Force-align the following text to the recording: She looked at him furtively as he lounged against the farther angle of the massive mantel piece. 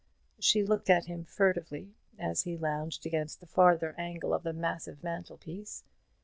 She 0.39 0.63
looked 0.65 0.89
at 0.89 1.05
him 1.05 1.25
furtively 1.25 1.93
as 2.17 2.41
he 2.41 2.57
lounged 2.57 3.05
against 3.05 3.39
the 3.39 3.45
farther 3.45 3.93
angle 3.99 4.33
of 4.33 4.41
the 4.41 4.51
massive 4.51 5.03
mantel 5.03 5.37
piece. 5.37 5.83